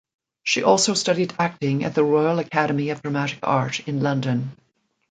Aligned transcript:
She 0.41 0.63
also 0.63 0.95
studied 0.95 1.35
acting 1.37 1.83
at 1.83 1.93
the 1.93 2.03
Royal 2.03 2.39
Academy 2.39 2.89
of 2.89 3.03
Dramatic 3.03 3.37
Art 3.43 3.81
in 3.87 4.01
London. 4.01 4.57